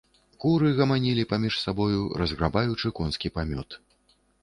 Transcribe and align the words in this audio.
Куры 0.45 0.71
гаманілі 0.79 1.27
паміж 1.35 1.59
сабою, 1.65 2.01
разграбаючы 2.25 2.87
конскі 3.01 3.37
памёт. 3.41 3.69